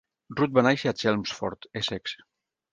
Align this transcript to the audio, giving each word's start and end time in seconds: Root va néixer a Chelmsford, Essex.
Root 0.39 0.55
va 0.55 0.63
néixer 0.67 0.89
a 0.91 0.95
Chelmsford, 1.03 1.71
Essex. 1.85 2.19